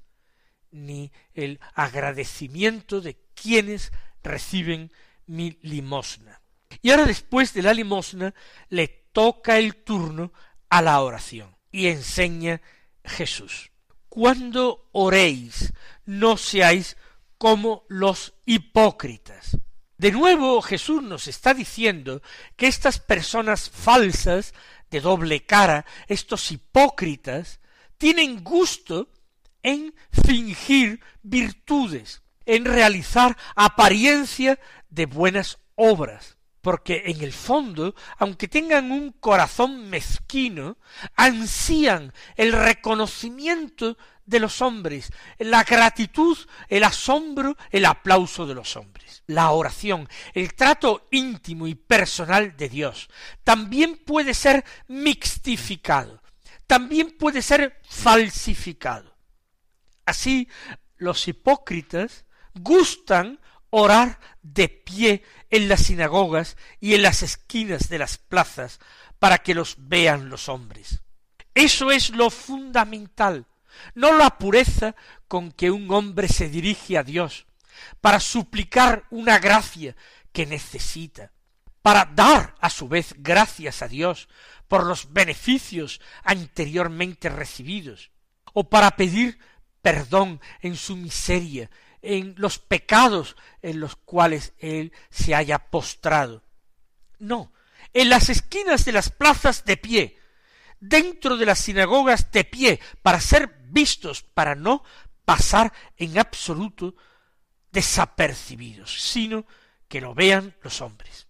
ni 0.72 1.10
el 1.34 1.62
agradecimiento 1.76 3.00
de 3.00 3.18
quienes 3.36 3.94
reciben 4.22 4.92
mi 5.28 5.58
limosna. 5.62 6.42
Y 6.82 6.92
ahora 6.92 7.06
después 7.06 7.54
de 7.54 7.62
la 7.62 7.74
limosna 7.74 8.34
le 8.68 8.90
toca 9.14 9.60
el 9.60 9.78
turno 9.78 10.34
a 10.68 10.82
la 10.82 11.00
oración 11.00 11.56
y 11.72 11.88
enseña 11.88 12.62
Jesús. 13.04 13.72
Cuando 14.10 14.90
oréis, 14.92 15.74
no 16.06 16.38
seáis 16.38 16.98
como 17.38 17.86
los 17.90 18.34
hipócritas, 18.46 19.58
de 19.98 20.12
nuevo 20.12 20.62
Jesús 20.62 21.02
nos 21.02 21.28
está 21.28 21.54
diciendo 21.54 22.22
que 22.58 22.68
estas 22.68 23.00
personas 23.00 23.70
falsas, 23.70 24.54
de 24.92 25.00
doble 25.00 25.46
cara, 25.46 25.86
estos 26.08 26.52
hipócritas, 26.52 27.62
tienen 27.98 28.44
gusto 28.44 29.10
en 29.62 29.96
fingir 30.26 31.00
virtudes, 31.22 32.22
en 32.46 32.66
realizar 32.66 33.38
apariencia 33.56 34.60
de 34.90 35.06
buenas 35.06 35.60
obras, 35.76 36.38
porque 36.64 37.04
en 37.08 37.22
el 37.22 37.34
fondo, 37.34 37.94
aunque 38.18 38.48
tengan 38.48 38.90
un 38.94 39.12
corazón 39.12 39.90
mezquino, 39.90 40.78
ansían 41.18 42.14
el 42.38 42.54
reconocimiento 42.54 43.98
de 44.26 44.40
los 44.40 44.62
hombres, 44.62 45.12
la 45.40 45.66
gratitud, 45.66 46.38
el 46.70 46.86
asombro, 46.86 47.58
el 47.70 47.84
aplauso 47.84 48.46
de 48.46 48.56
los 48.56 48.78
hombres. 48.78 49.24
La 49.28 49.52
oración, 49.52 50.08
el 50.34 50.54
trato 50.54 51.06
íntimo 51.12 51.68
y 51.68 51.76
personal 51.76 52.56
de 52.56 52.70
Dios, 52.70 53.10
también 53.44 53.98
puede 53.98 54.34
ser 54.34 54.64
mixtificado, 54.88 56.24
también 56.66 57.18
puede 57.18 57.42
ser 57.42 57.82
falsificado. 57.90 59.18
Así, 60.06 60.48
los 60.96 61.28
hipócritas 61.28 62.24
gustan 62.54 63.42
orar 63.76 64.20
de 64.42 64.70
pie 64.70 65.24
en 65.50 65.68
las 65.68 65.82
sinagogas 65.82 66.58
y 66.80 66.94
en 66.94 67.02
las 67.02 67.24
esquinas 67.24 67.90
de 67.90 67.98
las 67.98 68.18
plazas 68.18 68.80
para 69.20 69.40
que 69.40 69.54
los 69.54 69.76
vean 69.78 70.30
los 70.30 70.50
hombres. 70.50 71.02
Eso 71.56 71.92
es 71.92 72.10
lo 72.10 72.30
fundamental 72.30 73.48
no 73.96 74.14
la 74.14 74.38
pureza 74.38 74.96
con 75.28 75.52
que 75.52 75.72
un 75.72 75.92
hombre 75.92 76.28
se 76.28 76.50
dirige 76.50 76.98
a 76.98 77.04
Dios 77.04 77.46
para 78.02 78.20
suplicar 78.20 79.06
una 79.10 79.40
gracia 79.40 79.96
que 80.32 80.46
necesita, 80.46 81.32
para 81.82 82.06
dar 82.06 82.56
a 82.60 82.70
su 82.70 82.88
vez 82.88 83.14
gracias 83.18 83.82
a 83.82 83.88
Dios 83.88 84.30
por 84.68 84.86
los 84.86 85.12
beneficios 85.14 86.02
anteriormente 86.24 87.30
recibidos, 87.30 88.12
o 88.54 88.70
para 88.70 88.92
pedir 88.92 89.40
perdón 89.82 90.40
en 90.62 90.76
su 90.76 90.96
miseria, 90.96 91.70
en 92.04 92.36
los 92.38 92.60
pecados 92.60 93.36
en 93.62 93.80
los 93.80 93.96
cuales 93.96 94.54
él 94.60 94.92
se 95.10 95.34
haya 95.34 95.58
postrado. 95.58 96.44
No, 97.18 97.52
en 97.94 98.10
las 98.10 98.30
esquinas 98.30 98.86
de 98.86 98.92
las 98.92 99.10
plazas 99.10 99.66
de 99.66 99.78
pie, 99.78 100.20
dentro 100.80 101.38
de 101.38 101.46
las 101.46 101.60
sinagogas 101.60 102.32
de 102.32 102.44
pie, 102.44 102.80
para 103.02 103.20
ser 103.20 103.48
vistos 103.70 104.22
para 104.22 104.54
no 104.54 104.84
pasar 105.26 105.74
en 105.98 106.20
absoluto 106.20 106.96
desapercibidos, 107.72 109.02
sino 109.02 109.46
que 109.88 110.02
lo 110.02 110.14
vean 110.14 110.56
los 110.62 110.82
hombres. 110.82 111.28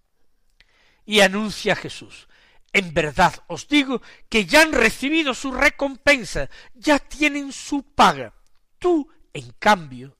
Y 1.05 1.19
anuncia 1.19 1.75
Jesús, 1.75 2.27
en 2.71 2.93
verdad 2.93 3.35
os 3.47 3.67
digo 3.67 4.01
que 4.29 4.45
ya 4.45 4.61
han 4.61 4.73
recibido 4.73 5.33
su 5.33 5.51
recompensa, 5.51 6.49
ya 6.73 6.97
tienen 6.97 7.51
su 7.51 7.83
paga. 7.83 8.33
Tú, 8.79 9.09
en 9.31 9.51
cambio, 9.59 10.17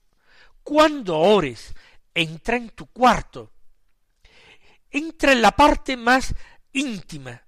cuando 0.64 1.18
ores, 1.18 1.74
entra 2.14 2.56
en 2.56 2.70
tu 2.70 2.86
cuarto, 2.86 3.52
entra 4.90 5.32
en 5.32 5.42
la 5.42 5.52
parte 5.52 5.96
más 5.96 6.34
íntima 6.72 7.42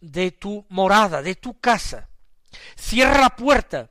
de 0.00 0.32
tu 0.32 0.64
morada, 0.70 1.22
de 1.22 1.34
tu 1.36 1.60
casa, 1.60 2.08
cierra 2.74 3.20
la 3.20 3.36
puerta 3.36 3.90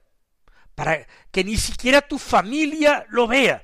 para 0.74 1.08
que 1.32 1.44
ni 1.44 1.58
siquiera 1.58 2.02
tu 2.02 2.18
familia 2.18 3.06
lo 3.10 3.28
vea, 3.28 3.64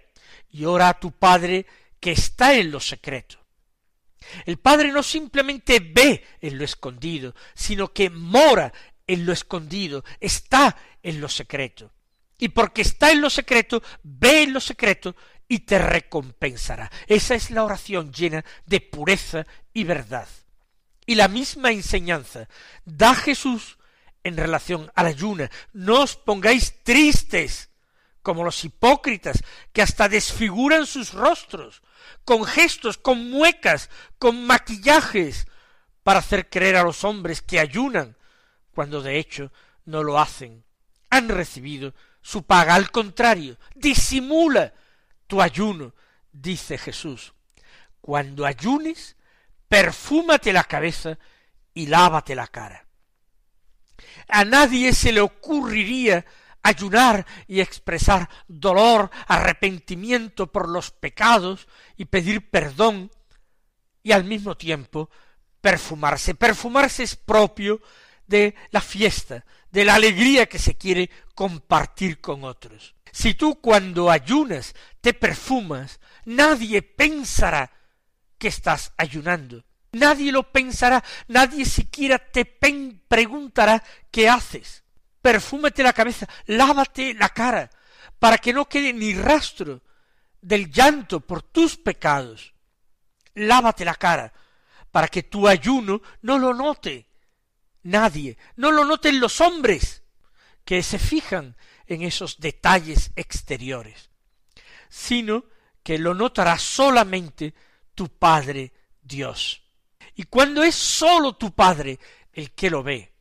y 0.49 0.65
ora 0.65 0.89
a 0.89 0.99
tu 0.99 1.11
Padre 1.11 1.65
que 1.99 2.11
está 2.11 2.53
en 2.53 2.71
lo 2.71 2.79
secreto. 2.79 3.39
El 4.45 4.57
Padre 4.57 4.91
no 4.91 5.01
simplemente 5.01 5.79
ve 5.79 6.23
en 6.39 6.57
lo 6.57 6.63
escondido, 6.63 7.33
sino 7.53 7.91
que 7.91 8.09
mora 8.09 8.71
en 9.07 9.25
lo 9.25 9.33
escondido, 9.33 10.03
está 10.19 10.77
en 11.01 11.19
lo 11.19 11.27
secreto. 11.27 11.91
Y 12.41 12.49
porque 12.49 12.81
está 12.81 13.11
en 13.11 13.21
lo 13.21 13.29
secreto, 13.29 13.83
ve 14.01 14.41
en 14.41 14.53
lo 14.53 14.59
secreto 14.59 15.15
y 15.47 15.59
te 15.59 15.77
recompensará. 15.77 16.91
Esa 17.05 17.35
es 17.35 17.51
la 17.51 17.63
oración 17.63 18.11
llena 18.11 18.43
de 18.65 18.81
pureza 18.81 19.45
y 19.73 19.83
verdad. 19.83 20.27
Y 21.05 21.13
la 21.13 21.27
misma 21.27 21.71
enseñanza 21.71 22.49
da 22.83 23.13
Jesús 23.13 23.77
en 24.23 24.37
relación 24.37 24.91
a 24.95 25.03
la 25.03 25.09
ayuna. 25.09 25.51
No 25.71 26.01
os 26.01 26.15
pongáis 26.15 26.81
tristes 26.83 27.69
como 28.23 28.43
los 28.43 28.65
hipócritas, 28.65 29.43
que 29.71 29.83
hasta 29.83 30.09
desfiguran 30.09 30.87
sus 30.87 31.13
rostros, 31.13 31.83
con 32.25 32.45
gestos, 32.45 32.97
con 32.97 33.29
muecas, 33.29 33.89
con 34.17 34.45
maquillajes, 34.45 35.47
para 36.01 36.19
hacer 36.19 36.49
creer 36.49 36.77
a 36.77 36.83
los 36.83 37.03
hombres 37.03 37.43
que 37.43 37.59
ayunan, 37.59 38.15
cuando 38.73 39.01
de 39.03 39.19
hecho 39.19 39.51
no 39.85 40.01
lo 40.03 40.19
hacen. 40.19 40.63
Han 41.11 41.29
recibido 41.29 41.93
su 42.21 42.43
paga. 42.43 42.75
Al 42.75 42.91
contrario, 42.91 43.57
disimula 43.75 44.73
tu 45.27 45.41
ayuno, 45.41 45.93
dice 46.31 46.77
Jesús. 46.77 47.33
Cuando 47.99 48.45
ayunes, 48.45 49.15
perfúmate 49.67 50.53
la 50.53 50.63
cabeza 50.63 51.17
y 51.73 51.87
lávate 51.87 52.35
la 52.35 52.47
cara. 52.47 52.85
A 54.27 54.45
nadie 54.45 54.93
se 54.93 55.11
le 55.11 55.21
ocurriría 55.21 56.25
ayunar 56.63 57.25
y 57.47 57.59
expresar 57.59 58.29
dolor, 58.47 59.09
arrepentimiento 59.27 60.51
por 60.51 60.69
los 60.69 60.91
pecados 60.91 61.67
y 61.97 62.05
pedir 62.05 62.49
perdón 62.49 63.11
y 64.03 64.11
al 64.11 64.23
mismo 64.23 64.55
tiempo 64.55 65.09
perfumarse. 65.59 66.35
Perfumarse 66.35 67.03
es 67.03 67.15
propio 67.15 67.81
de 68.27 68.55
la 68.71 68.81
fiesta, 68.81 69.45
de 69.71 69.85
la 69.85 69.95
alegría 69.95 70.47
que 70.47 70.59
se 70.59 70.75
quiere 70.75 71.09
compartir 71.41 72.21
con 72.21 72.43
otros. 72.43 72.93
Si 73.11 73.33
tú 73.33 73.59
cuando 73.59 74.11
ayunas 74.11 74.75
te 75.01 75.11
perfumas, 75.11 75.99
nadie 76.23 76.83
pensará 76.83 77.71
que 78.37 78.47
estás 78.47 78.93
ayunando. 78.95 79.65
Nadie 79.91 80.31
lo 80.31 80.51
pensará, 80.51 81.03
nadie 81.27 81.65
siquiera 81.65 82.19
te 82.19 82.45
preguntará 82.45 83.83
qué 84.11 84.29
haces. 84.29 84.83
Perfúmate 85.19 85.81
la 85.81 85.93
cabeza, 85.93 86.29
lávate 86.45 87.15
la 87.15 87.29
cara, 87.29 87.71
para 88.19 88.37
que 88.37 88.53
no 88.53 88.69
quede 88.69 88.93
ni 88.93 89.15
rastro 89.15 89.81
del 90.41 90.69
llanto 90.69 91.21
por 91.21 91.41
tus 91.41 91.75
pecados. 91.75 92.53
Lávate 93.33 93.83
la 93.83 93.95
cara, 93.95 94.31
para 94.91 95.07
que 95.07 95.23
tu 95.23 95.47
ayuno 95.47 96.03
no 96.21 96.37
lo 96.37 96.53
note 96.53 97.07
nadie, 97.81 98.37
no 98.57 98.69
lo 98.69 98.85
noten 98.85 99.19
los 99.19 99.41
hombres 99.41 100.00
que 100.65 100.83
se 100.83 100.99
fijan 100.99 101.55
en 101.87 102.03
esos 102.03 102.39
detalles 102.39 103.11
exteriores, 103.15 104.09
sino 104.89 105.45
que 105.83 105.97
lo 105.97 106.13
notará 106.13 106.57
solamente 106.57 107.53
tu 107.95 108.09
Padre 108.09 108.71
Dios. 109.01 109.61
Y 110.15 110.23
cuando 110.23 110.63
es 110.63 110.75
sólo 110.75 111.33
tu 111.33 111.53
Padre 111.53 111.99
el 112.33 112.51
que 112.51 112.69
lo 112.69 112.83
ve, 112.83 113.11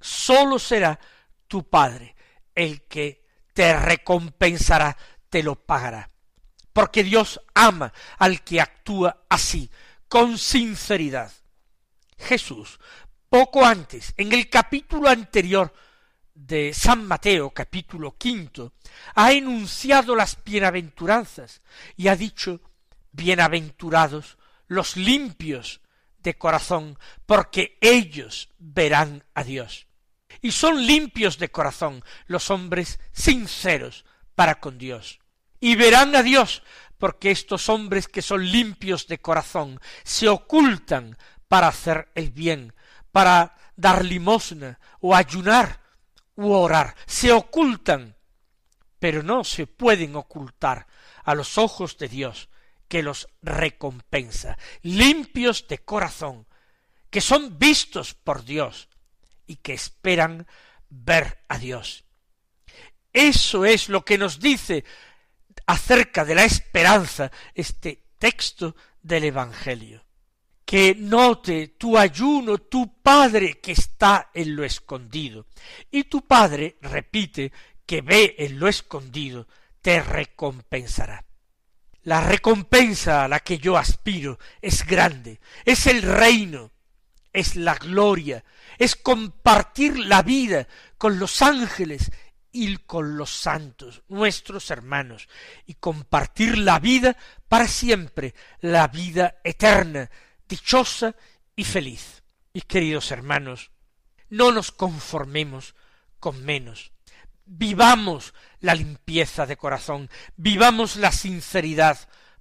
sólo 0.00 0.58
será 0.58 0.98
tu 1.46 1.68
Padre 1.68 2.14
el 2.54 2.82
que 2.82 3.24
te 3.52 3.78
recompensará, 3.78 4.96
te 5.28 5.42
lo 5.42 5.54
pagará. 5.54 6.10
Porque 6.72 7.04
Dios 7.04 7.40
ama 7.54 7.92
al 8.18 8.42
que 8.42 8.60
actúa 8.60 9.24
así, 9.28 9.70
con 10.08 10.38
sinceridad. 10.38 11.32
Jesús, 12.18 12.78
poco 13.28 13.64
antes, 13.64 14.14
en 14.16 14.32
el 14.32 14.48
capítulo 14.48 15.08
anterior 15.08 15.72
de 16.34 16.72
San 16.74 17.06
Mateo, 17.06 17.50
capítulo 17.50 18.16
quinto, 18.16 18.72
ha 19.14 19.32
enunciado 19.32 20.14
las 20.16 20.42
bienaventuranzas 20.44 21.62
y 21.96 22.08
ha 22.08 22.16
dicho 22.16 22.60
bienaventurados 23.12 24.38
los 24.66 24.96
limpios 24.96 25.80
de 26.18 26.38
corazón, 26.38 26.98
porque 27.26 27.78
ellos 27.80 28.48
verán 28.58 29.24
a 29.34 29.44
Dios. 29.44 29.86
Y 30.40 30.52
son 30.52 30.86
limpios 30.86 31.38
de 31.38 31.50
corazón 31.50 32.02
los 32.26 32.50
hombres 32.50 32.98
sinceros 33.12 34.04
para 34.34 34.60
con 34.60 34.78
Dios. 34.78 35.20
Y 35.60 35.76
verán 35.76 36.16
a 36.16 36.22
Dios, 36.22 36.62
porque 36.98 37.30
estos 37.30 37.68
hombres 37.68 38.08
que 38.08 38.22
son 38.22 38.50
limpios 38.50 39.06
de 39.08 39.20
corazón 39.20 39.80
se 40.04 40.28
ocultan 40.28 41.18
para 41.48 41.68
hacer 41.68 42.08
el 42.14 42.30
bien, 42.30 42.72
para 43.10 43.56
dar 43.76 44.04
limosna 44.04 44.78
o 45.00 45.14
ayunar 45.14 45.81
orar, 46.36 46.94
se 47.06 47.32
ocultan, 47.32 48.16
pero 48.98 49.22
no 49.22 49.44
se 49.44 49.66
pueden 49.66 50.16
ocultar 50.16 50.86
a 51.24 51.34
los 51.34 51.58
ojos 51.58 51.98
de 51.98 52.08
Dios, 52.08 52.48
que 52.88 53.02
los 53.02 53.28
recompensa, 53.42 54.58
limpios 54.82 55.66
de 55.68 55.78
corazón, 55.78 56.46
que 57.10 57.20
son 57.20 57.58
vistos 57.58 58.14
por 58.14 58.44
Dios 58.44 58.88
y 59.46 59.56
que 59.56 59.72
esperan 59.72 60.46
ver 60.88 61.42
a 61.48 61.58
Dios. 61.58 62.04
Eso 63.12 63.64
es 63.64 63.88
lo 63.88 64.04
que 64.04 64.18
nos 64.18 64.40
dice 64.40 64.84
acerca 65.66 66.24
de 66.24 66.34
la 66.34 66.44
esperanza 66.44 67.30
este 67.54 68.04
texto 68.18 68.76
del 69.02 69.24
Evangelio 69.24 70.04
que 70.72 70.94
note 70.94 71.74
tu 71.76 71.98
ayuno 71.98 72.56
tu 72.56 73.02
Padre 73.02 73.60
que 73.60 73.72
está 73.72 74.30
en 74.32 74.56
lo 74.56 74.64
escondido. 74.64 75.44
Y 75.90 76.04
tu 76.04 76.26
Padre, 76.26 76.78
repite, 76.80 77.52
que 77.84 78.00
ve 78.00 78.36
en 78.38 78.58
lo 78.58 78.68
escondido, 78.68 79.46
te 79.82 80.02
recompensará. 80.02 81.26
La 82.04 82.22
recompensa 82.22 83.22
a 83.22 83.28
la 83.28 83.40
que 83.40 83.58
yo 83.58 83.76
aspiro 83.76 84.38
es 84.62 84.86
grande, 84.86 85.40
es 85.66 85.86
el 85.86 86.00
reino, 86.00 86.72
es 87.34 87.54
la 87.54 87.74
gloria, 87.74 88.42
es 88.78 88.96
compartir 88.96 89.98
la 89.98 90.22
vida 90.22 90.66
con 90.96 91.18
los 91.18 91.42
ángeles 91.42 92.10
y 92.50 92.78
con 92.78 93.18
los 93.18 93.28
santos, 93.28 94.04
nuestros 94.08 94.70
hermanos, 94.70 95.28
y 95.66 95.74
compartir 95.74 96.56
la 96.56 96.78
vida 96.78 97.14
para 97.46 97.68
siempre, 97.68 98.34
la 98.62 98.88
vida 98.88 99.36
eterna, 99.44 100.08
dichosa 100.52 101.16
y 101.56 101.64
feliz. 101.64 102.22
Y 102.52 102.60
queridos 102.60 103.10
hermanos, 103.10 103.70
no 104.28 104.52
nos 104.52 104.70
conformemos 104.70 105.74
con 106.20 106.44
menos. 106.44 106.92
Vivamos 107.46 108.34
la 108.60 108.74
limpieza 108.74 109.46
de 109.46 109.56
corazón, 109.56 110.10
vivamos 110.36 110.96
la 110.96 111.10
sinceridad 111.10 111.98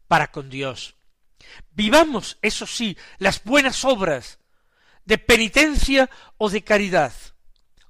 para 0.10 0.30
con 0.30 0.50
Dios. 0.50 0.95
Vivamos, 1.71 2.38
eso 2.41 2.67
sí, 2.67 2.97
las 3.17 3.45
buenas 3.45 3.86
obras 3.86 4.39
de 5.06 5.17
penitencia 5.17 6.10
o 6.38 6.50
de 6.50 6.65
caridad. 6.65 7.13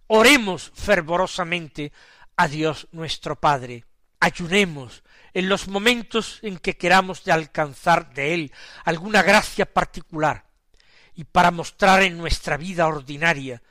Oremos 0.05 0.71
fervorosamente 0.75 1.91
a 2.35 2.47
Dios 2.47 2.87
nuestro 2.91 3.39
Padre. 3.39 3.85
Ayunemos, 4.19 5.01
en 5.33 5.49
los 5.49 5.67
momentos 5.67 6.39
en 6.41 6.57
que 6.57 6.77
queramos 6.77 7.23
de 7.23 7.31
alcanzar 7.31 8.13
de 8.13 8.33
Él 8.33 8.53
alguna 8.83 9.21
gracia 9.23 9.71
particular, 9.71 10.45
y 11.13 11.23
para 11.25 11.51
mostrar 11.51 12.03
en 12.03 12.17
nuestra 12.17 12.57
vida 12.57 12.87
ordinaria 12.87 13.61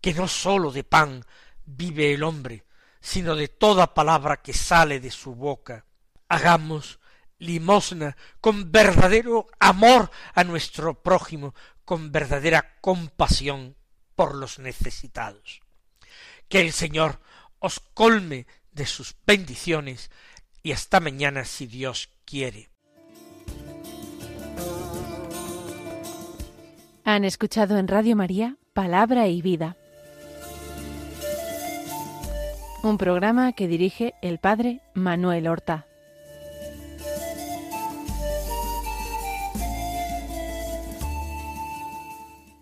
que 0.00 0.14
no 0.14 0.28
sólo 0.28 0.70
de 0.70 0.84
pan 0.84 1.24
vive 1.64 2.14
el 2.14 2.22
hombre, 2.22 2.64
sino 3.00 3.34
de 3.34 3.48
toda 3.48 3.94
palabra 3.94 4.38
que 4.38 4.52
sale 4.52 5.00
de 5.00 5.10
su 5.10 5.34
boca. 5.34 5.84
Hagamos 6.28 6.98
limosna 7.38 8.16
con 8.40 8.72
verdadero 8.72 9.46
amor 9.60 10.10
a 10.34 10.44
nuestro 10.44 11.02
prójimo, 11.02 11.54
con 11.84 12.10
verdadera 12.12 12.76
compasión 12.80 13.76
por 14.14 14.34
los 14.34 14.58
necesitados. 14.58 15.60
Que 16.48 16.60
el 16.60 16.72
Señor 16.72 17.20
os 17.58 17.80
colme 17.80 18.46
de 18.72 18.86
sus 18.86 19.14
bendiciones 19.26 20.10
y 20.66 20.72
hasta 20.72 20.98
mañana 20.98 21.44
si 21.44 21.68
Dios 21.68 22.10
quiere. 22.24 22.70
Han 27.04 27.24
escuchado 27.24 27.78
en 27.78 27.86
Radio 27.86 28.16
María 28.16 28.56
Palabra 28.72 29.28
y 29.28 29.42
Vida, 29.42 29.76
un 32.82 32.98
programa 32.98 33.52
que 33.52 33.68
dirige 33.68 34.14
el 34.22 34.40
Padre 34.40 34.80
Manuel 34.92 35.46
Horta. 35.46 35.86